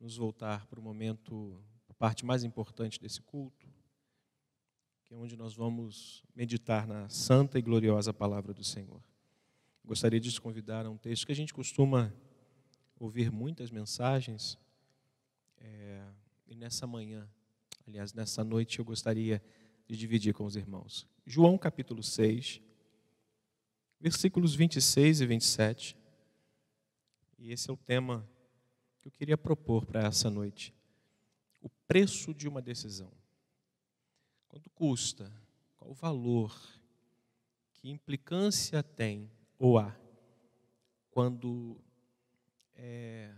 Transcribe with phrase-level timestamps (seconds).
[0.00, 3.68] nos voltar para o momento, a parte mais importante desse culto,
[5.04, 9.02] que é onde nós vamos meditar na santa e gloriosa palavra do Senhor.
[9.84, 12.14] Gostaria de te convidar a um texto que a gente costuma
[12.98, 14.58] ouvir muitas mensagens,
[15.58, 16.02] é,
[16.46, 17.28] e nessa manhã,
[17.86, 19.42] aliás, nessa noite, eu gostaria
[19.86, 21.06] de dividir com os irmãos.
[21.26, 22.62] João capítulo 6,
[24.00, 25.96] versículos 26 e 27.
[27.38, 28.26] E esse é o tema
[29.00, 30.74] que eu queria propor para essa noite.
[31.60, 33.10] O preço de uma decisão.
[34.48, 35.32] Quanto custa?
[35.76, 36.54] Qual o valor?
[37.72, 39.96] Que implicância tem ou há
[41.10, 41.76] quando
[42.74, 43.34] é,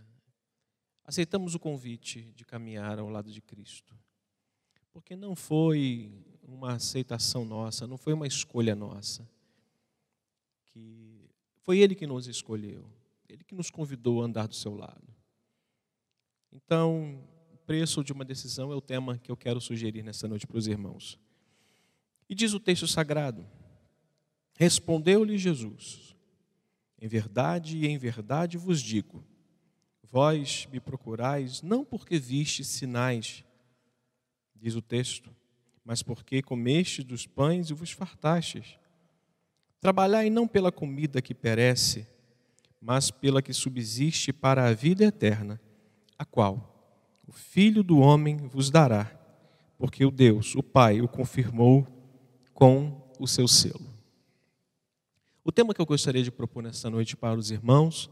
[1.03, 3.97] aceitamos o convite de caminhar ao lado de Cristo?
[4.91, 9.27] Porque não foi uma aceitação nossa, não foi uma escolha nossa.
[10.65, 11.29] Que
[11.61, 12.85] foi Ele que nos escolheu,
[13.27, 15.13] Ele que nos convidou a andar do seu lado.
[16.53, 17.19] Então,
[17.51, 20.57] o preço de uma decisão é o tema que eu quero sugerir nessa noite para
[20.57, 21.19] os irmãos.
[22.29, 23.43] E diz o texto sagrado:
[24.55, 26.15] Respondeu-lhe Jesus:
[27.01, 29.23] Em verdade e em verdade vos digo,
[30.03, 33.43] vós me procurais não porque viste sinais,
[34.55, 35.35] diz o texto,
[35.83, 38.77] mas porque comeste dos pães e vos fartastes.
[39.81, 42.07] Trabalhai não pela comida que perece,
[42.79, 45.59] mas pela que subsiste para a vida eterna,
[46.17, 46.73] a qual
[47.27, 49.11] o Filho do Homem vos dará,
[49.77, 51.87] porque o Deus, o Pai, o confirmou
[52.53, 53.91] com o seu selo.
[55.43, 58.09] O tema que eu gostaria de propor nesta noite para os irmãos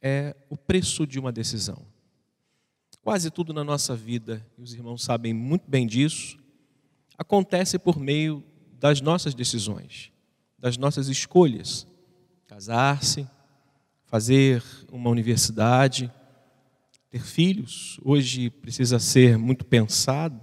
[0.00, 1.84] é o preço de uma decisão.
[3.02, 6.38] Quase tudo na nossa vida, e os irmãos sabem muito bem disso,
[7.16, 8.44] acontece por meio
[8.78, 10.12] das nossas decisões,
[10.58, 11.86] das nossas escolhas.
[12.46, 13.26] Casar-se,
[14.04, 16.12] fazer uma universidade,
[17.10, 20.40] ter filhos, hoje precisa ser muito pensado.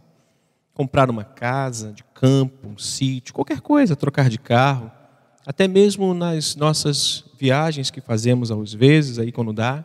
[0.73, 4.91] Comprar uma casa de campo, um sítio, qualquer coisa, trocar de carro,
[5.45, 9.83] até mesmo nas nossas viagens que fazemos às vezes, aí quando dá.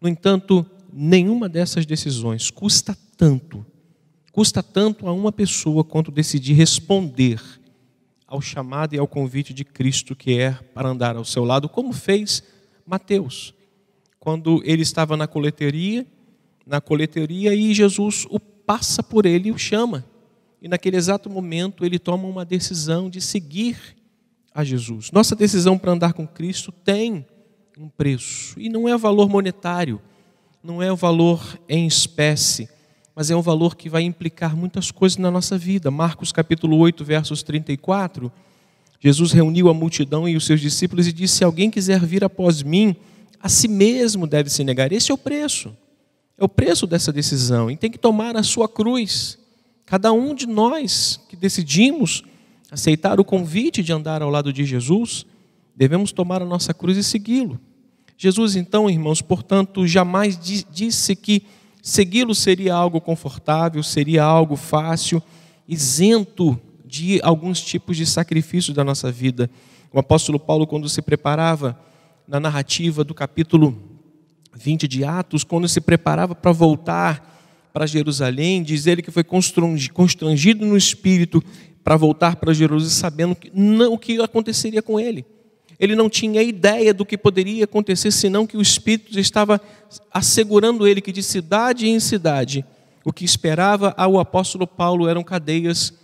[0.00, 3.64] No entanto, nenhuma dessas decisões custa tanto
[4.32, 7.40] Custa tanto a uma pessoa quanto decidir responder
[8.26, 11.92] ao chamado e ao convite de Cristo que é para andar ao seu lado, como
[11.92, 12.42] fez
[12.86, 13.52] Mateus,
[14.20, 16.06] quando ele estava na coleteria,
[16.64, 20.04] na coleteria e Jesus o passa por ele e o chama.
[20.62, 23.96] E naquele exato momento ele toma uma decisão de seguir
[24.54, 25.10] a Jesus.
[25.10, 27.26] Nossa decisão para andar com Cristo tem
[27.76, 30.00] um preço e não é valor monetário,
[30.62, 32.68] não é o valor em espécie
[33.20, 35.90] mas é um valor que vai implicar muitas coisas na nossa vida.
[35.90, 38.32] Marcos capítulo 8, versos 34,
[38.98, 42.62] Jesus reuniu a multidão e os seus discípulos e disse: Se alguém quiser vir após
[42.62, 42.96] mim,
[43.40, 44.92] a si mesmo deve se negar.
[44.92, 45.76] Esse é o preço.
[46.36, 47.70] É o preço dessa decisão.
[47.70, 49.38] E tem que tomar a sua cruz.
[49.86, 52.22] Cada um de nós que decidimos
[52.70, 55.26] aceitar o convite de andar ao lado de Jesus,
[55.74, 57.58] devemos tomar a nossa cruz e segui-lo.
[58.16, 60.38] Jesus, então, irmãos, portanto, jamais
[60.70, 61.42] disse que
[61.82, 65.22] Segui-lo seria algo confortável, seria algo fácil,
[65.66, 69.50] isento de alguns tipos de sacrifício da nossa vida.
[69.92, 71.78] O apóstolo Paulo, quando se preparava
[72.30, 73.76] na narrativa do capítulo
[74.54, 80.64] 20 de Atos, quando se preparava para voltar para Jerusalém, diz ele que foi constrangido
[80.64, 81.42] no espírito
[81.82, 85.26] para voltar para Jerusalém, sabendo que não, o que aconteceria com ele
[85.78, 89.58] ele não tinha ideia do que poderia acontecer, senão que o Espírito estava
[90.12, 92.62] assegurando ele que de cidade em cidade,
[93.02, 95.94] o que esperava ao apóstolo Paulo eram cadeias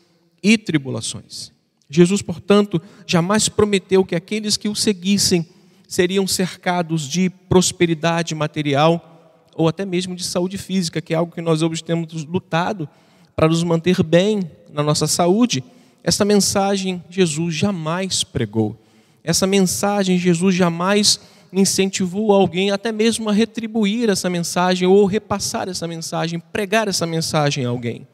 [0.42, 1.52] e tribulações.
[1.90, 5.46] Jesus, portanto, jamais prometeu que aqueles que o seguissem
[5.86, 9.12] seriam cercados de prosperidade material
[9.54, 12.88] ou até mesmo de saúde física, que é algo que nós hoje temos lutado
[13.34, 15.64] para nos manter bem na nossa saúde.
[16.02, 18.78] Essa mensagem Jesus jamais pregou.
[19.24, 21.18] Essa mensagem, Jesus jamais
[21.52, 27.64] incentivou alguém até mesmo a retribuir essa mensagem ou repassar essa mensagem, pregar essa mensagem
[27.64, 28.06] a alguém.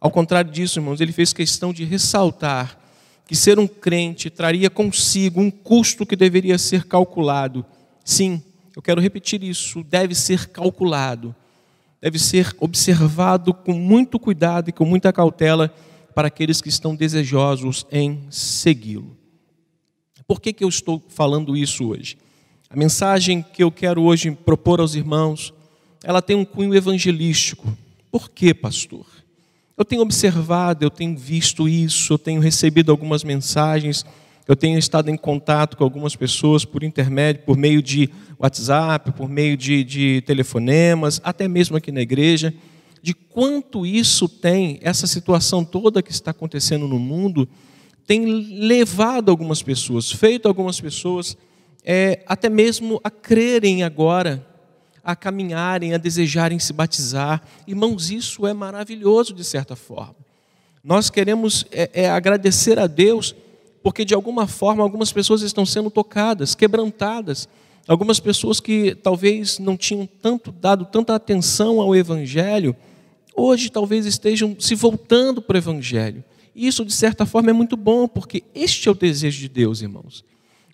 [0.00, 2.78] Ao contrário disso, irmãos, ele fez questão de ressaltar
[3.26, 7.64] que ser um crente traria consigo um custo que deveria ser calculado.
[8.04, 8.42] Sim,
[8.76, 11.34] eu quero repetir isso, deve ser calculado,
[12.00, 15.72] deve ser observado com muito cuidado e com muita cautela
[16.14, 19.16] para aqueles que estão desejosos em segui-lo.
[20.26, 22.16] Por que, que eu estou falando isso hoje?
[22.70, 25.52] A mensagem que eu quero hoje propor aos irmãos,
[26.02, 27.76] ela tem um cunho evangelístico.
[28.10, 29.06] Por quê, pastor?
[29.76, 34.06] Eu tenho observado, eu tenho visto isso, eu tenho recebido algumas mensagens
[34.46, 39.26] Eu tenho estado em contato com algumas pessoas por intermédio, por meio de WhatsApp, por
[39.26, 42.52] meio de, de telefonemas, até mesmo aqui na igreja,
[43.02, 47.48] de quanto isso tem, essa situação toda que está acontecendo no mundo,
[48.06, 51.38] tem levado algumas pessoas, feito algumas pessoas
[51.82, 54.46] é, até mesmo a crerem agora,
[55.04, 57.42] a caminharem, a desejarem se batizar.
[57.66, 60.16] Irmãos, isso é maravilhoso de certa forma.
[60.82, 63.34] Nós queremos é, é, agradecer a Deus
[63.82, 67.46] porque de alguma forma algumas pessoas estão sendo tocadas, quebrantadas.
[67.86, 72.74] Algumas pessoas que talvez não tinham tanto dado tanta atenção ao evangelho,
[73.36, 76.24] hoje talvez estejam se voltando para o evangelho.
[76.56, 80.24] Isso de certa forma é muito bom, porque este é o desejo de Deus, irmãos.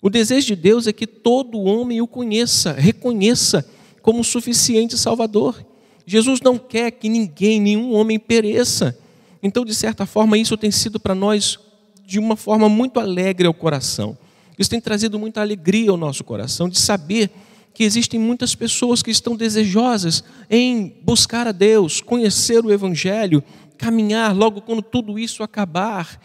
[0.01, 3.67] O desejo de Deus é que todo homem o conheça, reconheça
[4.01, 5.65] como suficiente Salvador.
[6.05, 8.97] Jesus não quer que ninguém, nenhum homem pereça.
[9.41, 11.59] Então, de certa forma, isso tem sido para nós
[12.05, 14.17] de uma forma muito alegre ao coração.
[14.57, 17.31] Isso tem trazido muita alegria ao nosso coração de saber
[17.73, 23.43] que existem muitas pessoas que estão desejosas em buscar a Deus, conhecer o Evangelho,
[23.77, 26.19] caminhar logo quando tudo isso acabar,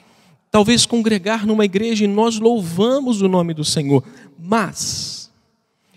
[0.51, 4.03] talvez congregar numa igreja e nós louvamos o nome do Senhor.
[4.39, 5.16] Mas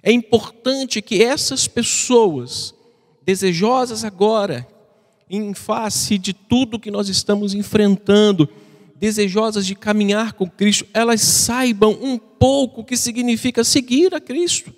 [0.01, 2.73] é importante que essas pessoas,
[3.25, 4.67] desejosas agora,
[5.29, 8.49] em face de tudo que nós estamos enfrentando,
[8.95, 14.73] desejosas de caminhar com Cristo, elas saibam um pouco o que significa seguir a Cristo.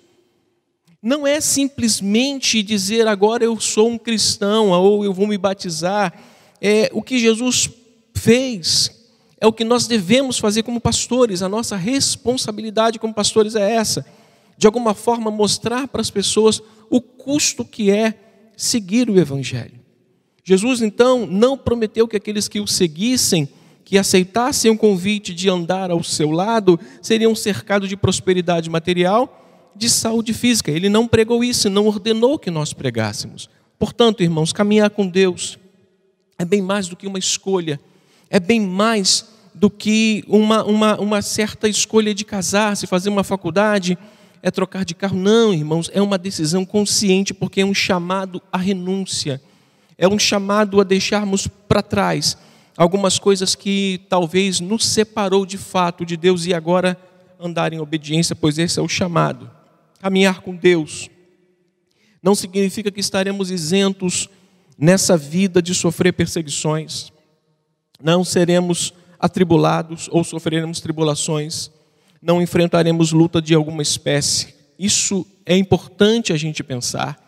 [1.02, 6.14] Não é simplesmente dizer agora eu sou um cristão ou eu vou me batizar.
[6.60, 7.68] É o que Jesus
[8.14, 9.08] fez,
[9.40, 11.42] é o que nós devemos fazer como pastores.
[11.42, 14.06] A nossa responsabilidade como pastores é essa,
[14.56, 18.14] de alguma forma mostrar para as pessoas o custo que é
[18.56, 19.80] seguir o evangelho.
[20.44, 23.48] Jesus então não prometeu que aqueles que o seguissem
[23.84, 29.90] que aceitassem o convite de andar ao seu lado seriam cercados de prosperidade material, de
[29.90, 30.70] saúde física.
[30.70, 33.48] Ele não pregou isso, não ordenou que nós pregássemos.
[33.78, 35.58] Portanto, irmãos, caminhar com Deus
[36.38, 37.80] é bem mais do que uma escolha,
[38.30, 43.98] é bem mais do que uma, uma, uma certa escolha de casar-se, fazer uma faculdade,
[44.42, 45.16] é trocar de carro.
[45.16, 49.40] Não, irmãos, é uma decisão consciente, porque é um chamado à renúncia,
[49.96, 52.36] é um chamado a deixarmos para trás
[52.76, 56.98] algumas coisas que talvez nos separou de fato de Deus e agora
[57.38, 59.50] andar em obediência, pois esse é o chamado.
[60.00, 61.08] Caminhar com Deus
[62.22, 64.28] não significa que estaremos isentos
[64.78, 67.12] nessa vida de sofrer perseguições.
[68.02, 71.70] Não seremos atribulados ou sofreremos tribulações.
[72.22, 74.54] Não enfrentaremos luta de alguma espécie.
[74.78, 77.20] Isso é importante a gente pensar.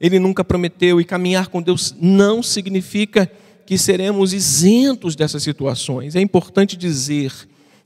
[0.00, 3.30] Ele nunca prometeu e caminhar com Deus não significa
[3.66, 6.16] que seremos isentos dessas situações.
[6.16, 7.32] É importante dizer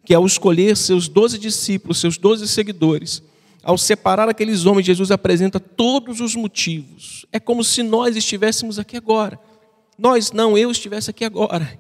[0.05, 3.23] que ao escolher seus doze discípulos, seus doze seguidores,
[3.63, 7.27] ao separar aqueles homens, Jesus apresenta todos os motivos.
[7.33, 9.41] É como se nós estivéssemos aqui agora.
[9.99, 11.79] Nós não, eu estivesse aqui agora,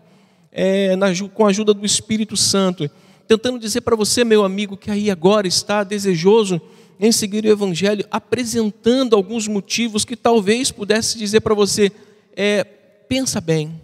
[0.51, 2.91] é, na, com a ajuda do Espírito Santo,
[3.27, 6.61] tentando dizer para você, meu amigo, que aí agora está desejoso
[6.99, 11.91] em seguir o Evangelho, apresentando alguns motivos que talvez pudesse dizer para você:
[12.37, 13.81] é, pensa bem,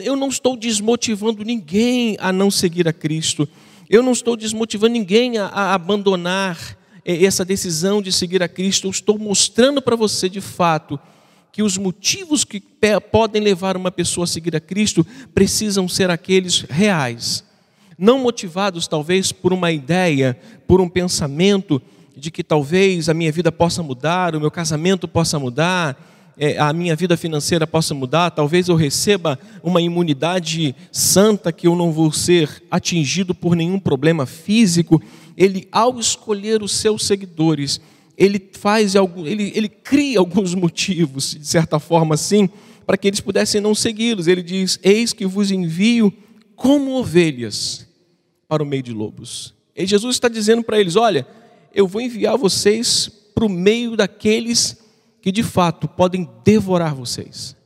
[0.00, 3.48] eu não estou desmotivando ninguém a não seguir a Cristo.
[3.88, 8.86] Eu não estou desmotivando ninguém a, a abandonar é, essa decisão de seguir a Cristo.
[8.86, 10.98] Eu estou mostrando para você, de fato,
[11.52, 12.62] que os motivos que
[13.12, 17.44] podem levar uma pessoa a seguir a Cristo precisam ser aqueles reais,
[17.98, 21.80] não motivados talvez por uma ideia, por um pensamento
[22.16, 25.96] de que talvez a minha vida possa mudar, o meu casamento possa mudar,
[26.36, 31.76] é, a minha vida financeira possa mudar, talvez eu receba uma imunidade santa que eu
[31.76, 35.00] não vou ser atingido por nenhum problema físico.
[35.36, 37.80] Ele, ao escolher os seus seguidores,
[38.16, 42.48] ele faz algum, ele, ele cria alguns motivos, de certa forma assim,
[42.86, 44.26] para que eles pudessem não segui-los.
[44.26, 46.12] Ele diz: Eis que vos envio
[46.56, 47.86] como ovelhas
[48.48, 49.54] para o meio de lobos.
[49.74, 51.26] E Jesus está dizendo para eles: Olha,
[51.74, 54.78] eu vou enviar vocês para o meio daqueles
[55.20, 57.56] que de fato podem devorar vocês.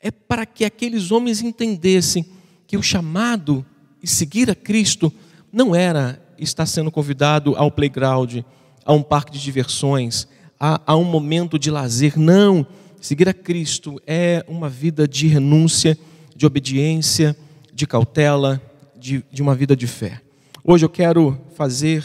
[0.00, 2.26] É para que aqueles homens entendessem
[2.66, 3.64] que o chamado
[4.02, 5.12] e seguir a Cristo
[5.52, 8.38] não era estar sendo convidado ao playground,
[8.84, 12.18] a um parque de diversões, a, a um momento de lazer.
[12.18, 12.66] Não.
[13.00, 15.98] Seguir a Cristo é uma vida de renúncia,
[16.34, 17.36] de obediência,
[17.74, 18.62] de cautela,
[18.96, 20.20] de, de uma vida de fé.
[20.62, 22.04] Hoje eu quero fazer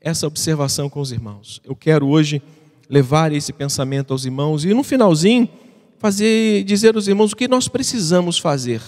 [0.00, 1.60] essa observação com os irmãos.
[1.64, 2.42] Eu quero hoje
[2.90, 5.48] levar esse pensamento aos irmãos e no finalzinho
[5.98, 8.80] fazer dizer aos irmãos o que nós precisamos fazer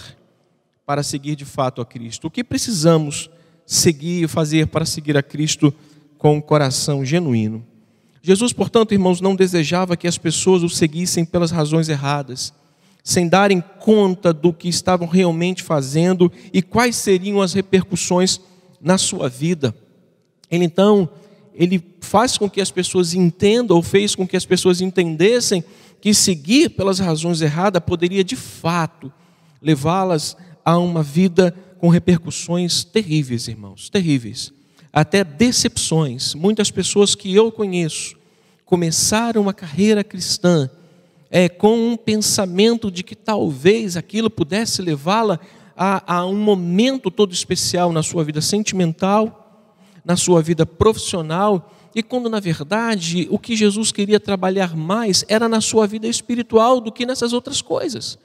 [0.85, 2.27] para seguir de fato a Cristo.
[2.27, 3.29] O que precisamos
[3.65, 5.73] seguir, fazer para seguir a Cristo
[6.17, 7.65] com um coração genuíno.
[8.21, 12.53] Jesus, portanto, irmãos, não desejava que as pessoas o seguissem pelas razões erradas,
[13.03, 18.39] sem darem conta do que estavam realmente fazendo e quais seriam as repercussões
[18.79, 19.75] na sua vida.
[20.49, 21.09] Ele então,
[21.53, 25.63] ele faz com que as pessoas entendam, ou fez com que as pessoas entendessem
[25.99, 29.11] que seguir pelas razões erradas poderia de fato
[29.61, 34.51] levá-las a uma vida com repercussões terríveis, irmãos, terríveis
[34.91, 36.33] até decepções.
[36.33, 38.15] Muitas pessoas que eu conheço
[38.65, 40.69] começaram uma carreira cristã
[41.31, 45.39] é, com um pensamento de que talvez aquilo pudesse levá-la
[45.77, 49.65] a, a um momento todo especial na sua vida sentimental,
[50.03, 55.47] na sua vida profissional, e quando na verdade o que Jesus queria trabalhar mais era
[55.47, 58.19] na sua vida espiritual do que nessas outras coisas.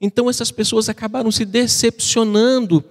[0.00, 2.82] Então essas pessoas acabaram se decepcionando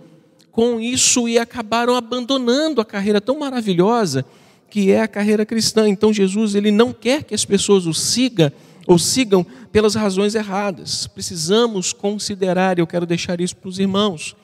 [0.51, 4.25] com isso e acabaram abandonando a carreira tão maravilhosa
[4.69, 5.87] que é a carreira cristã.
[5.87, 8.51] Então Jesus ele não quer que as pessoas o sigam
[8.89, 11.05] ou sigam pelas razões erradas.
[11.05, 14.36] Precisamos considerar, e eu quero deixar isso para os irmãos,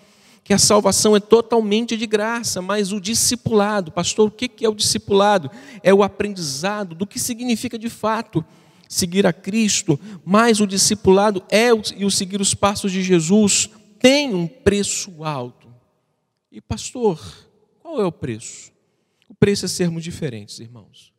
[0.44, 4.75] que a salvação é totalmente de graça, mas o discipulado, pastor, o que é o
[4.75, 5.50] discipulado?
[5.82, 8.46] É o aprendizado do que significa de fato
[8.88, 14.36] seguir a Cristo, mas o discipulado é e o seguir os passos de Jesus tem
[14.36, 15.74] um preço alto.
[16.52, 17.20] E pastor,
[17.82, 18.72] qual é o preço?
[19.28, 21.14] O preço é sermos diferentes, irmãos.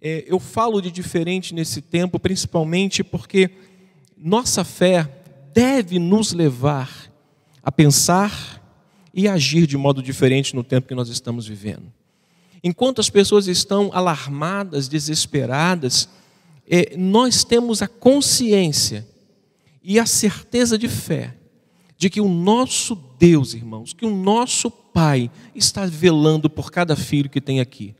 [0.00, 3.50] É, eu falo de diferente nesse tempo, principalmente porque
[4.16, 5.10] nossa fé
[5.52, 7.10] deve nos levar
[7.62, 8.62] a pensar
[9.12, 11.92] e agir de modo diferente no tempo que nós estamos vivendo.
[12.62, 16.08] Enquanto as pessoas estão alarmadas, desesperadas,
[16.68, 19.06] é, nós temos a consciência
[19.82, 21.36] e a certeza de fé
[21.96, 27.28] de que o nosso Deus, irmãos, que o nosso Pai está velando por cada filho
[27.28, 27.94] que tem aqui.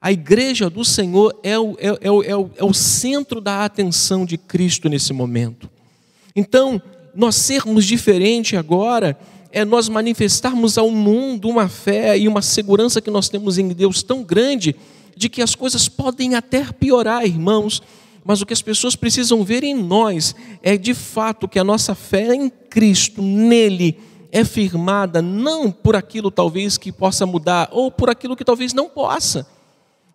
[0.00, 4.24] A igreja do Senhor é o, é, é, é, o, é o centro da atenção
[4.24, 5.68] de Cristo nesse momento.
[6.36, 6.80] Então,
[7.14, 9.18] nós sermos diferente agora
[9.50, 14.02] é nós manifestarmos ao mundo uma fé e uma segurança que nós temos em Deus
[14.02, 14.76] tão grande
[15.16, 17.82] de que as coisas podem até piorar, irmãos,
[18.24, 21.94] mas o que as pessoas precisam ver em nós é de fato que a nossa
[21.94, 23.98] fé em Cristo, nele,
[24.30, 28.88] é firmada não por aquilo talvez que possa mudar, ou por aquilo que talvez não
[28.88, 29.46] possa.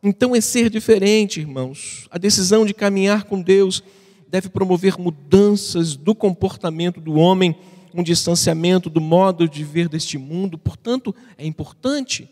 [0.04, 2.08] Então é ser diferente, irmãos.
[2.12, 3.82] A decisão de caminhar com Deus
[4.28, 7.56] deve promover mudanças do comportamento do homem,
[7.94, 10.58] um distanciamento do modo de ver deste mundo.
[10.58, 12.30] Portanto, é importante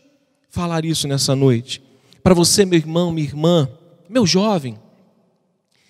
[0.50, 1.82] falar isso nessa noite.
[2.22, 3.66] Para você, meu irmão, minha irmã,
[4.06, 4.78] meu jovem,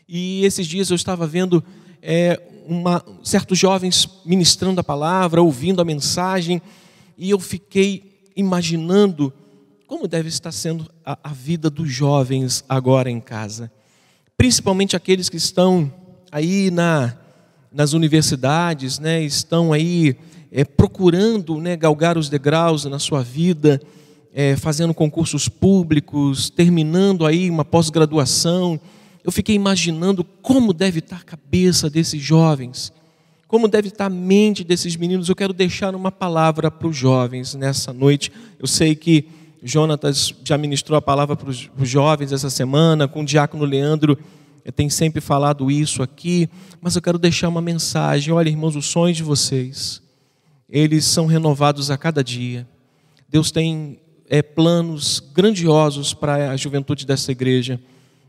[0.09, 1.65] e esses dias eu estava vendo
[2.01, 6.63] é, uma, certos jovens ministrando a palavra, ouvindo a mensagem,
[7.19, 9.33] e eu fiquei imaginando
[9.93, 13.71] como deve estar sendo a, a vida dos jovens agora em casa.
[14.39, 15.93] Principalmente aqueles que estão
[16.31, 17.15] aí na,
[17.71, 20.17] nas universidades, né, estão aí
[20.51, 23.83] é, procurando né, galgar os degraus na sua vida,
[24.33, 28.81] é, fazendo concursos públicos, terminando aí uma pós-graduação
[29.23, 32.91] eu fiquei imaginando como deve estar a cabeça desses jovens,
[33.47, 35.29] como deve estar a mente desses meninos.
[35.29, 38.33] Eu quero deixar uma palavra para os jovens nessa noite.
[38.59, 43.25] Eu sei que Jonatas já ministrou a palavra para os jovens essa semana, com o
[43.25, 44.19] diácono Leandro
[44.71, 46.49] tem sempre falado isso aqui,
[46.81, 48.33] mas eu quero deixar uma mensagem.
[48.33, 50.01] Olha, irmãos, os sonhos de vocês,
[50.69, 52.69] eles são renovados a cada dia.
[53.29, 57.81] Deus tem é, planos grandiosos para a juventude dessa igreja.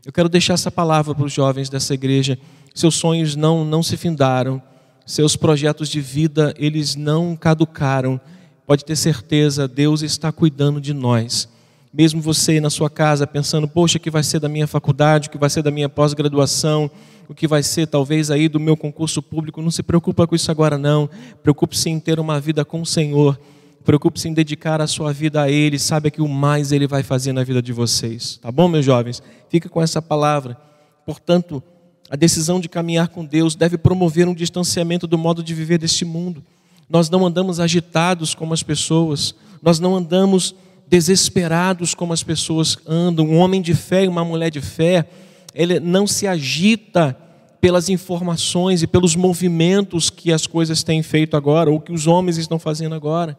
[0.04, 2.38] Eu quero deixar essa palavra para os jovens dessa igreja.
[2.74, 4.60] Seus sonhos não, não se findaram,
[5.06, 8.20] seus projetos de vida, eles não caducaram.
[8.66, 11.48] Pode ter certeza, Deus está cuidando de nós.
[11.92, 15.30] Mesmo você na sua casa pensando, poxa, o que vai ser da minha faculdade, o
[15.30, 16.90] que vai ser da minha pós-graduação,
[17.28, 20.50] o que vai ser talvez aí do meu concurso público, não se preocupa com isso
[20.50, 21.08] agora não.
[21.42, 23.38] Preocupe-se em ter uma vida com o Senhor
[23.84, 27.34] Preocupe-se em dedicar a sua vida a Ele, sabe que o mais Ele vai fazer
[27.34, 28.38] na vida de vocês.
[28.40, 29.22] Tá bom, meus jovens?
[29.50, 30.56] Fica com essa palavra.
[31.04, 31.62] Portanto,
[32.08, 36.02] a decisão de caminhar com Deus deve promover um distanciamento do modo de viver deste
[36.02, 36.42] mundo.
[36.88, 40.54] Nós não andamos agitados como as pessoas, nós não andamos
[40.86, 43.26] desesperados como as pessoas andam.
[43.26, 45.08] Um homem de fé e uma mulher de fé,
[45.54, 47.16] ele não se agita
[47.60, 52.36] pelas informações e pelos movimentos que as coisas têm feito agora, ou que os homens
[52.36, 53.38] estão fazendo agora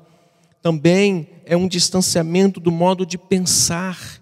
[0.65, 4.19] também é um distanciamento do modo de pensar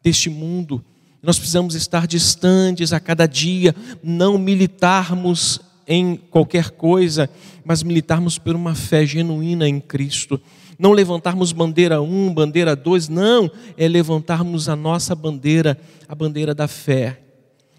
[0.00, 0.84] deste mundo.
[1.20, 5.60] Nós precisamos estar distantes a cada dia, não militarmos
[5.90, 7.28] em qualquer coisa,
[7.64, 10.40] mas militarmos por uma fé genuína em Cristo.
[10.78, 15.76] não levantarmos bandeira um, bandeira dois, não, é levantarmos a nossa bandeira,
[16.08, 17.20] a bandeira da fé.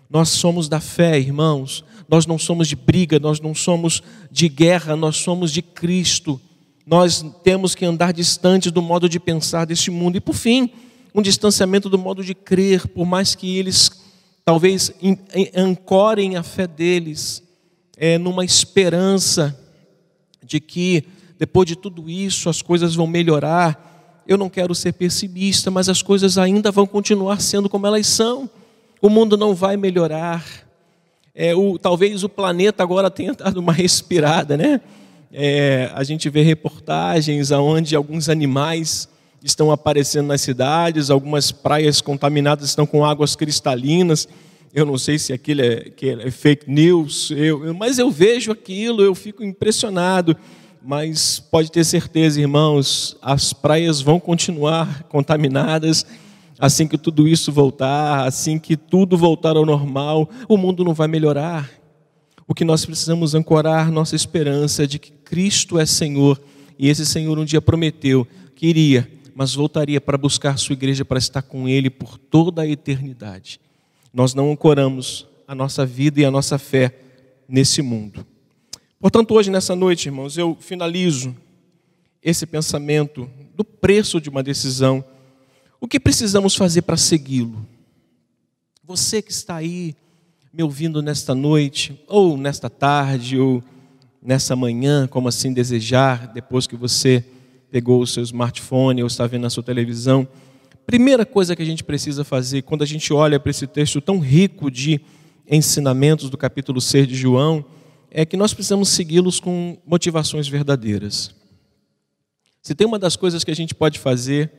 [0.10, 1.86] Nós somos da fé, irmãos.
[2.08, 6.40] Nós não somos de briga, nós não somos de guerra, nós somos de Cristo.
[6.86, 10.18] Nós temos que andar distante do modo de pensar deste mundo.
[10.18, 10.70] E por fim,
[11.16, 13.90] um distanciamento do modo de crer, por mais que eles
[14.44, 14.94] talvez
[15.56, 17.42] ancorem a fé deles
[18.04, 19.56] é, numa esperança
[20.44, 21.04] de que
[21.38, 24.24] depois de tudo isso as coisas vão melhorar.
[24.28, 28.50] Eu não quero ser pessimista, mas as coisas ainda vão continuar sendo como elas são.
[29.00, 30.44] O mundo não vai melhorar.
[31.36, 34.82] É, o, talvez o planeta agora tenha dado uma respirada, né?
[35.32, 39.08] É, a gente vê reportagens onde alguns animais
[39.44, 44.28] estão aparecendo nas cidades, algumas praias contaminadas estão com águas cristalinas.
[44.74, 49.02] Eu não sei se aquilo é, que é fake news, eu, mas eu vejo aquilo,
[49.02, 50.36] eu fico impressionado.
[50.84, 56.06] Mas pode ter certeza, irmãos, as praias vão continuar contaminadas
[56.62, 61.08] assim que tudo isso voltar, assim que tudo voltar ao normal, o mundo não vai
[61.08, 61.68] melhorar.
[62.48, 66.40] O que nós precisamos ancorar nossa esperança de que Cristo é Senhor
[66.78, 71.18] e esse Senhor um dia prometeu que iria, mas voltaria para buscar sua igreja para
[71.18, 73.60] estar com Ele por toda a eternidade.
[74.14, 76.96] Nós não ancoramos a nossa vida e a nossa fé
[77.48, 78.26] nesse mundo.
[79.00, 81.36] Portanto, hoje, nessa noite, irmãos, eu finalizo
[82.22, 85.04] esse pensamento do preço de uma decisão
[85.84, 87.66] o que precisamos fazer para segui-lo?
[88.86, 89.96] Você que está aí
[90.54, 93.64] me ouvindo nesta noite, ou nesta tarde, ou
[94.22, 97.26] nessa manhã, como assim desejar, depois que você
[97.72, 100.28] pegou o seu smartphone ou está vendo a sua televisão.
[100.86, 104.20] Primeira coisa que a gente precisa fazer quando a gente olha para esse texto tão
[104.20, 105.02] rico de
[105.50, 107.64] ensinamentos do capítulo 6 de João,
[108.10, 111.34] é que nós precisamos segui-los com motivações verdadeiras.
[112.62, 114.52] Se tem uma das coisas que a gente pode fazer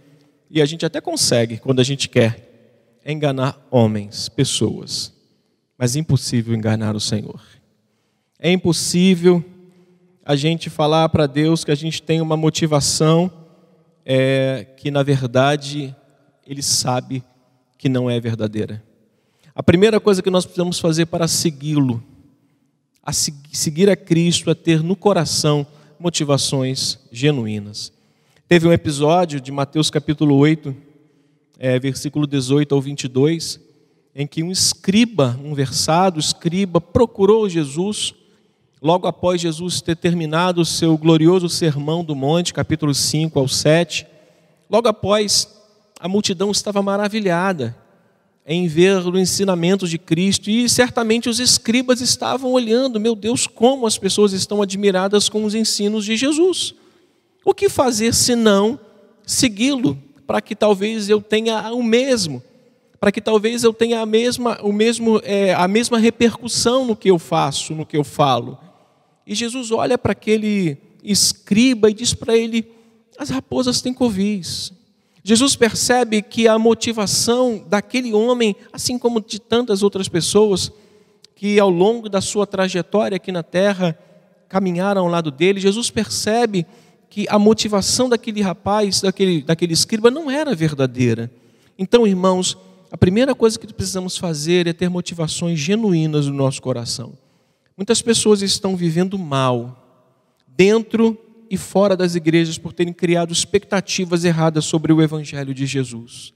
[0.51, 5.13] e a gente até consegue, quando a gente quer, enganar homens, pessoas.
[5.79, 7.41] Mas é impossível enganar o Senhor.
[8.39, 9.45] É impossível
[10.25, 13.31] a gente falar para Deus que a gente tem uma motivação
[14.05, 15.95] é, que, na verdade,
[16.53, 17.25] Ele sabe
[17.79, 18.85] que não é verdadeira.
[19.55, 22.05] A primeira coisa que nós precisamos fazer para segui-lo,
[23.03, 25.67] a seguir a Cristo, é ter no coração
[25.99, 27.91] motivações genuínas.
[28.47, 30.77] Teve um episódio de Mateus capítulo 8,
[31.59, 33.59] é, versículo 18 ao 22,
[34.15, 38.15] em que um escriba, um versado escriba, procurou Jesus
[38.83, 44.07] logo após Jesus ter terminado o seu glorioso sermão do monte, capítulo 5 ao 7.
[44.69, 45.62] Logo após,
[46.03, 47.77] a multidão estava maravilhada
[48.45, 53.87] em ver o ensinamento de Cristo e certamente os escribas estavam olhando, meu Deus, como
[53.87, 56.75] as pessoas estão admiradas com os ensinos de Jesus.
[57.45, 58.81] O que fazer se não
[59.25, 62.43] segui-lo, para que talvez eu tenha o mesmo,
[62.99, 67.13] para que talvez eu tenha a mesma, o mesmo, é, a mesma repercussão no que
[67.13, 68.59] eu faço, no que eu falo.
[69.25, 72.67] E Jesus olha para aquele escriba e diz para ele:
[73.17, 74.82] as raposas têm covis.
[75.25, 80.73] Jesus percebe que a motivação daquele homem, assim como de tantas outras pessoas
[81.37, 83.97] que ao longo da sua trajetória aqui na terra
[84.49, 86.67] caminharam ao lado dele, Jesus percebe
[87.09, 91.31] que a motivação daquele rapaz, daquele, daquele escriba, não era verdadeira.
[91.79, 92.57] Então, irmãos,
[92.91, 97.13] a primeira coisa que precisamos fazer é ter motivações genuínas no nosso coração.
[97.77, 99.85] Muitas pessoas estão vivendo mal,
[100.47, 101.19] dentro
[101.53, 106.33] e fora das igrejas, por terem criado expectativas erradas sobre o Evangelho de Jesus.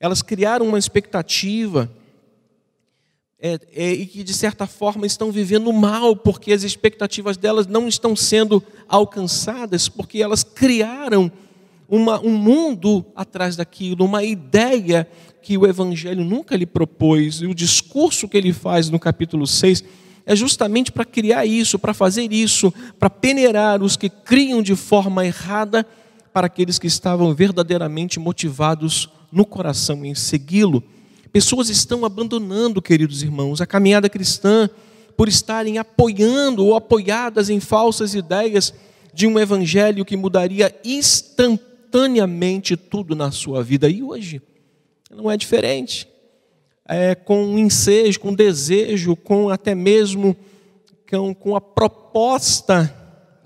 [0.00, 1.88] Elas criaram uma expectativa
[3.38, 7.86] é, é, e que, de certa forma, estão vivendo mal, porque as expectativas delas não
[7.86, 11.30] estão sendo alcançadas, porque elas criaram
[11.88, 15.08] uma, um mundo atrás daquilo, uma ideia
[15.40, 19.84] que o Evangelho nunca lhe propôs, e o discurso que ele faz no capítulo 6
[20.26, 25.24] é justamente para criar isso, para fazer isso, para peneirar os que criam de forma
[25.24, 25.86] errada
[26.32, 30.82] para aqueles que estavam verdadeiramente motivados no coração em segui-lo.
[31.32, 34.68] Pessoas estão abandonando, queridos irmãos, a caminhada cristã
[35.16, 38.74] por estarem apoiando ou apoiadas em falsas ideias
[39.14, 43.88] de um evangelho que mudaria instantaneamente tudo na sua vida.
[43.88, 44.42] E hoje
[45.10, 46.08] não é diferente.
[46.88, 50.36] É, com um ensejo, com desejo, com até mesmo
[51.08, 52.94] com, com a proposta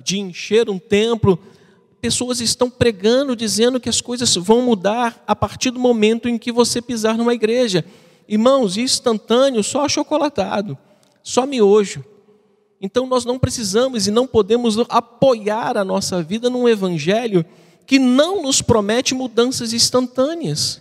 [0.03, 1.39] de encher um templo,
[2.01, 6.51] pessoas estão pregando, dizendo que as coisas vão mudar a partir do momento em que
[6.51, 7.85] você pisar numa igreja.
[8.27, 10.77] Irmãos, instantâneo, só achocolatado,
[11.23, 12.05] só miojo.
[12.81, 17.45] Então nós não precisamos e não podemos apoiar a nossa vida num evangelho
[17.87, 20.81] que não nos promete mudanças instantâneas.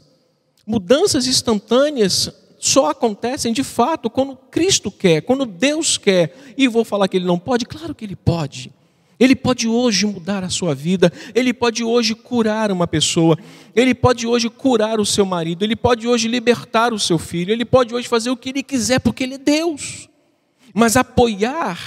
[0.65, 6.35] Mudanças instantâneas só acontecem de fato quando Cristo quer, quando Deus quer.
[6.57, 7.65] E vou falar que Ele não pode?
[7.65, 8.71] Claro que Ele pode.
[9.19, 13.37] Ele pode hoje mudar a sua vida, ele pode hoje curar uma pessoa,
[13.75, 17.65] ele pode hoje curar o seu marido, ele pode hoje libertar o seu filho, ele
[17.65, 20.07] pode hoje fazer o que ele quiser, porque ele é Deus.
[20.73, 21.77] Mas apoiar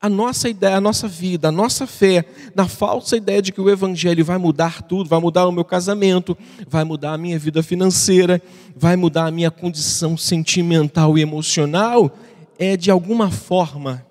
[0.00, 3.68] a nossa ideia, a nossa vida, a nossa fé, na falsa ideia de que o
[3.68, 8.40] Evangelho vai mudar tudo, vai mudar o meu casamento, vai mudar a minha vida financeira,
[8.76, 12.16] vai mudar a minha condição sentimental e emocional,
[12.58, 14.06] é de alguma forma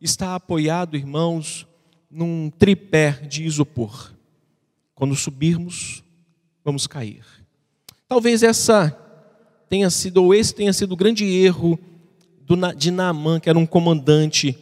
[0.00, 1.66] está apoiado, irmãos,
[2.10, 4.12] num tripé de isopor.
[4.94, 6.04] Quando subirmos,
[6.62, 7.24] vamos cair.
[8.06, 8.96] Talvez essa
[9.68, 11.78] tenha sido, ou esse tenha sido o grande erro
[12.76, 14.56] de Naamã, que era um comandante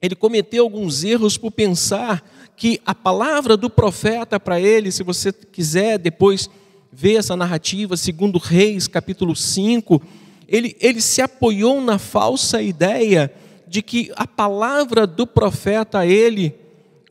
[0.00, 2.22] ele cometeu alguns erros por pensar
[2.56, 6.50] que a palavra do profeta para ele, se você quiser depois
[6.92, 10.02] ver essa narrativa, segundo Reis, capítulo 5,
[10.48, 13.32] ele, ele se apoiou na falsa ideia
[13.66, 16.54] de que a palavra do profeta a ele,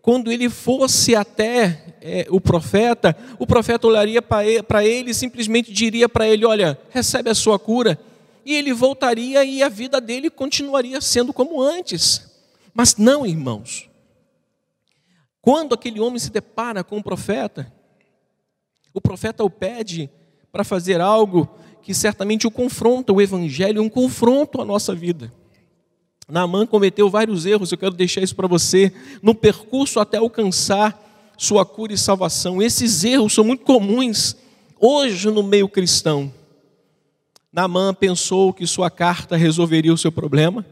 [0.02, 6.10] quando ele fosse até é, o profeta, o profeta olharia para ele, e simplesmente diria
[6.10, 8.00] para ele: Olha, recebe a sua cura,
[8.46, 12.27] e ele voltaria e a vida dele continuaria sendo como antes.
[12.78, 13.90] Mas não, irmãos.
[15.42, 17.74] Quando aquele homem se depara com o profeta,
[18.94, 20.08] o profeta o pede
[20.52, 21.50] para fazer algo
[21.82, 25.34] que certamente o confronta, o evangelho um confronto à nossa vida.
[26.30, 31.66] Naamã cometeu vários erros, eu quero deixar isso para você, no percurso até alcançar sua
[31.66, 32.62] cura e salvação.
[32.62, 34.38] Esses erros são muito comuns
[34.80, 36.32] hoje no meio cristão.
[37.52, 40.64] Naamã pensou que sua carta resolveria o seu problema.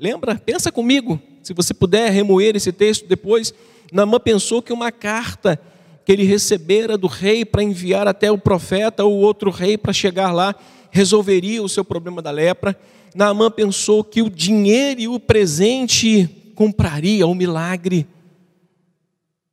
[0.00, 0.34] Lembra?
[0.34, 3.52] Pensa comigo, se você puder remoer esse texto depois.
[3.92, 5.60] Naamã pensou que uma carta
[6.06, 10.32] que ele recebera do rei para enviar até o profeta ou outro rei para chegar
[10.32, 10.54] lá
[10.90, 12.74] resolveria o seu problema da lepra.
[13.14, 18.06] Naamã pensou que o dinheiro e o presente compraria o milagre.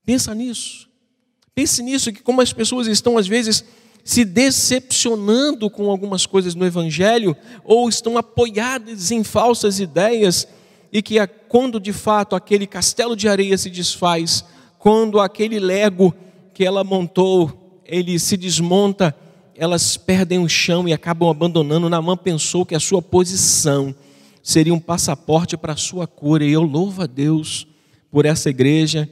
[0.05, 0.87] Pensa nisso.
[1.53, 3.65] Pense nisso, que como as pessoas estão às vezes
[4.03, 10.47] se decepcionando com algumas coisas no Evangelho, ou estão apoiadas em falsas ideias,
[10.91, 11.15] e que
[11.49, 14.45] quando de fato aquele castelo de areia se desfaz,
[14.79, 16.13] quando aquele lego
[16.53, 19.15] que ela montou, ele se desmonta,
[19.55, 21.89] elas perdem o chão e acabam abandonando.
[21.89, 23.93] Namã pensou que a sua posição
[24.41, 27.67] seria um passaporte para a sua cura, e eu louvo a Deus
[28.09, 29.09] por essa igreja,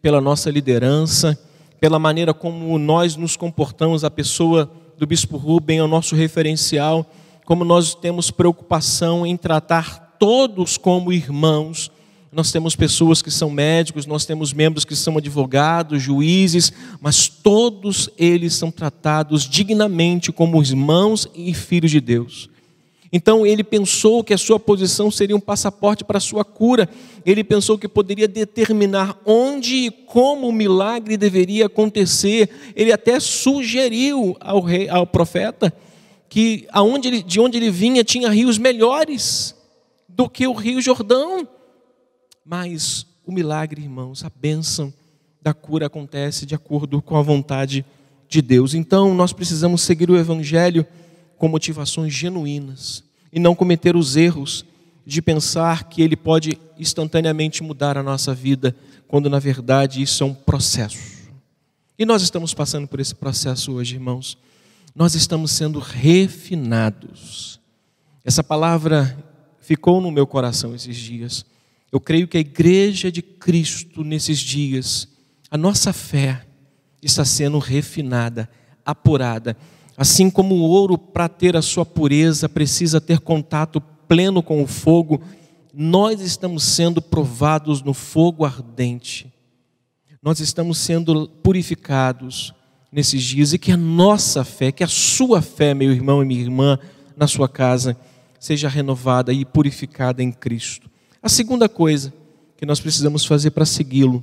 [0.00, 1.36] pela nossa liderança,
[1.80, 7.06] pela maneira como nós nos comportamos, a pessoa do Bispo Rubem é o nosso referencial,
[7.44, 11.90] como nós temos preocupação em tratar todos como irmãos.
[12.32, 18.10] Nós temos pessoas que são médicos, nós temos membros que são advogados, juízes, mas todos
[18.18, 22.50] eles são tratados dignamente como irmãos e filhos de Deus.
[23.16, 26.86] Então ele pensou que a sua posição seria um passaporte para a sua cura.
[27.24, 32.50] Ele pensou que poderia determinar onde e como o milagre deveria acontecer.
[32.76, 35.72] Ele até sugeriu ao rei, ao profeta,
[36.28, 39.56] que aonde ele, de onde ele vinha tinha rios melhores
[40.06, 41.48] do que o Rio Jordão.
[42.44, 44.92] Mas o milagre, irmãos, a bênção
[45.40, 47.82] da cura acontece de acordo com a vontade
[48.28, 48.74] de Deus.
[48.74, 50.86] Então nós precisamos seguir o Evangelho
[51.38, 53.05] com motivações genuínas
[53.36, 54.64] e não cometer os erros
[55.04, 58.74] de pensar que ele pode instantaneamente mudar a nossa vida,
[59.06, 61.28] quando na verdade isso é um processo.
[61.98, 64.38] E nós estamos passando por esse processo hoje, irmãos.
[64.94, 67.60] Nós estamos sendo refinados.
[68.24, 69.14] Essa palavra
[69.60, 71.44] ficou no meu coração esses dias.
[71.92, 75.08] Eu creio que a igreja de Cristo nesses dias,
[75.50, 76.46] a nossa fé
[77.02, 78.48] está sendo refinada,
[78.82, 79.58] apurada.
[79.96, 84.66] Assim como o ouro, para ter a sua pureza, precisa ter contato pleno com o
[84.66, 85.22] fogo,
[85.72, 89.32] nós estamos sendo provados no fogo ardente.
[90.22, 92.52] Nós estamos sendo purificados
[92.92, 96.40] nesses dias e que a nossa fé, que a sua fé, meu irmão e minha
[96.40, 96.78] irmã,
[97.16, 97.96] na sua casa,
[98.38, 100.90] seja renovada e purificada em Cristo.
[101.22, 102.12] A segunda coisa
[102.56, 104.22] que nós precisamos fazer para segui-lo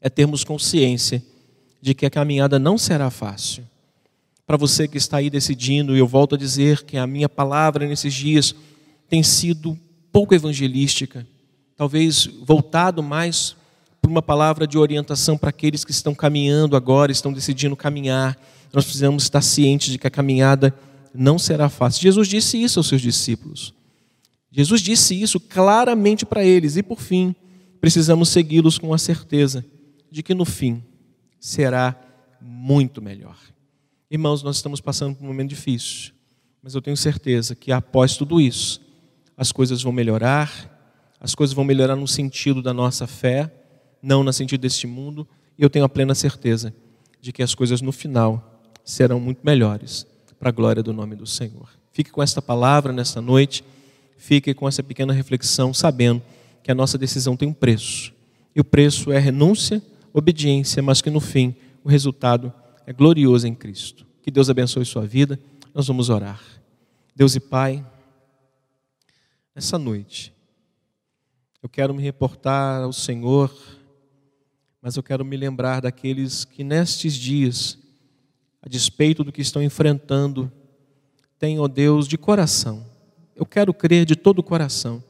[0.00, 1.22] é termos consciência
[1.82, 3.69] de que a caminhada não será fácil
[4.50, 7.86] para você que está aí decidindo, e eu volto a dizer que a minha palavra
[7.86, 8.52] nesses dias
[9.08, 9.78] tem sido
[10.10, 11.24] pouco evangelística,
[11.76, 13.54] talvez voltado mais
[14.02, 18.36] para uma palavra de orientação para aqueles que estão caminhando agora, estão decidindo caminhar.
[18.72, 20.74] Nós precisamos estar cientes de que a caminhada
[21.14, 22.02] não será fácil.
[22.02, 23.72] Jesus disse isso aos seus discípulos.
[24.50, 27.36] Jesus disse isso claramente para eles, e por fim,
[27.80, 29.64] precisamos segui-los com a certeza
[30.10, 30.82] de que no fim
[31.38, 31.94] será
[32.40, 33.36] muito melhor.
[34.12, 36.12] Irmãos, nós estamos passando por um momento difícil,
[36.60, 38.80] mas eu tenho certeza que após tudo isso,
[39.36, 43.48] as coisas vão melhorar, as coisas vão melhorar no sentido da nossa fé,
[44.02, 46.74] não no sentido deste mundo, e eu tenho a plena certeza
[47.20, 50.04] de que as coisas no final serão muito melhores
[50.40, 51.68] para a glória do nome do Senhor.
[51.92, 53.62] Fique com esta palavra nesta noite,
[54.18, 56.20] fique com essa pequena reflexão, sabendo
[56.64, 58.12] que a nossa decisão tem um preço.
[58.56, 59.80] E o preço é renúncia,
[60.12, 62.52] obediência, mas que no fim o resultado
[62.86, 64.06] é glorioso em Cristo.
[64.22, 65.38] Que Deus abençoe sua vida.
[65.74, 66.40] Nós vamos orar.
[67.14, 67.84] Deus e Pai,
[69.54, 70.32] nessa noite,
[71.62, 73.54] eu quero me reportar ao Senhor,
[74.80, 77.78] mas eu quero me lembrar daqueles que nestes dias,
[78.62, 80.50] a despeito do que estão enfrentando,
[81.38, 82.86] têm, ó Deus, de coração.
[83.36, 85.02] Eu quero crer de todo o coração.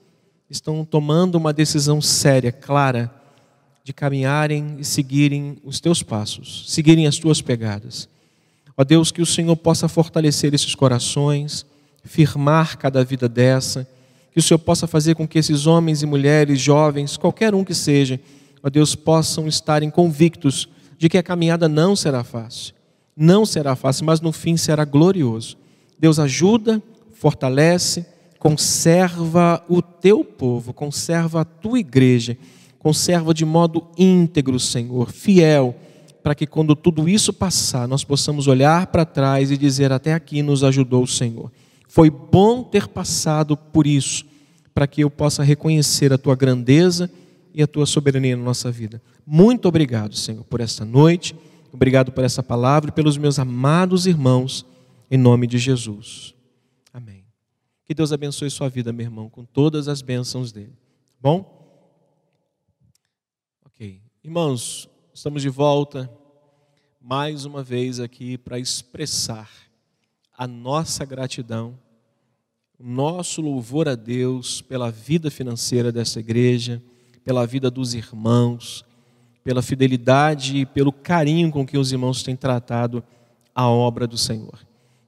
[0.49, 3.20] Estão tomando uma decisão séria, clara,
[3.91, 8.09] de caminharem e seguirem os teus passos, seguirem as tuas pegadas.
[8.77, 11.67] Ó Deus, que o Senhor possa fortalecer esses corações,
[12.05, 13.87] firmar cada vida dessa,
[14.31, 17.75] que o Senhor possa fazer com que esses homens e mulheres, jovens, qualquer um que
[17.75, 18.21] seja,
[18.63, 22.73] ó Deus, possam estarem convictos de que a caminhada não será fácil.
[23.17, 25.57] Não será fácil, mas no fim será glorioso.
[25.99, 26.81] Deus ajuda,
[27.13, 28.07] fortalece,
[28.39, 32.39] conserva o teu povo, conserva a tua igreja
[32.81, 35.77] Conserva de modo íntegro, Senhor, fiel,
[36.23, 40.43] para que quando tudo isso passar, nós possamos olhar para trás e dizer: até aqui
[40.43, 41.53] nos ajudou o Senhor.
[41.87, 44.25] Foi bom ter passado por isso,
[44.73, 47.11] para que eu possa reconhecer a tua grandeza
[47.53, 49.03] e a tua soberania na nossa vida.
[49.27, 51.37] Muito obrigado, Senhor, por esta noite.
[51.71, 54.65] Obrigado por essa palavra e pelos meus amados irmãos,
[55.11, 56.35] em nome de Jesus.
[56.95, 57.25] Amém.
[57.85, 60.73] Que Deus abençoe sua vida, meu irmão, com todas as bênçãos dele.
[61.21, 61.60] Bom?
[64.23, 66.11] Irmãos, estamos de volta
[67.01, 69.49] mais uma vez aqui para expressar
[70.37, 71.75] a nossa gratidão,
[72.79, 76.83] nosso louvor a Deus pela vida financeira dessa igreja,
[77.25, 78.85] pela vida dos irmãos,
[79.43, 83.03] pela fidelidade e pelo carinho com que os irmãos têm tratado
[83.55, 84.59] a obra do Senhor.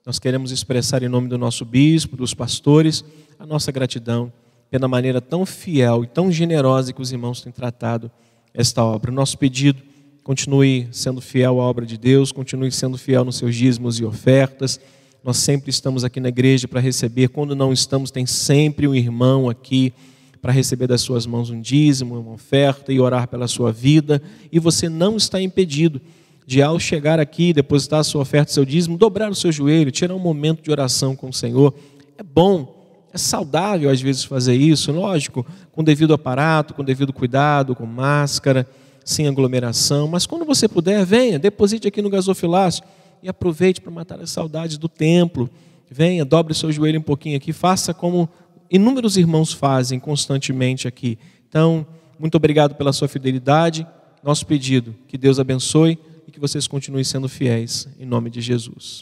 [0.06, 3.04] Nós queremos expressar em nome do nosso bispo, dos pastores,
[3.38, 4.32] a nossa gratidão
[4.70, 8.10] pela maneira tão fiel e tão generosa que os irmãos têm tratado
[8.54, 9.10] esta obra.
[9.10, 9.82] Nosso pedido,
[10.22, 14.80] continue sendo fiel à obra de Deus, continue sendo fiel nos seus dízimos e ofertas.
[15.24, 19.48] Nós sempre estamos aqui na igreja para receber, quando não estamos, tem sempre um irmão
[19.48, 19.92] aqui
[20.40, 24.20] para receber das suas mãos um dízimo, uma oferta e orar pela sua vida.
[24.50, 26.00] E você não está impedido
[26.44, 30.14] de, ao chegar aqui, depositar a sua oferta, seu dízimo, dobrar o seu joelho, tirar
[30.14, 31.72] um momento de oração com o Senhor.
[32.18, 32.81] É bom
[33.12, 38.66] é saudável às vezes fazer isso, lógico, com devido aparato, com devido cuidado, com máscara,
[39.04, 40.08] sem aglomeração.
[40.08, 42.82] Mas quando você puder, venha, deposite aqui no gasofilácio
[43.22, 45.48] e aproveite para matar as saudades do templo.
[45.90, 48.28] Venha, dobre seu joelho um pouquinho aqui, faça como
[48.70, 51.18] inúmeros irmãos fazem constantemente aqui.
[51.48, 51.86] Então,
[52.18, 53.86] muito obrigado pela sua fidelidade.
[54.22, 59.00] Nosso pedido, que Deus abençoe e que vocês continuem sendo fiéis, em nome de Jesus.